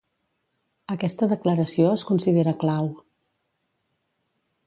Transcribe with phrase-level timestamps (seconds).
[0.93, 2.91] Aquesta declaració es considera clau.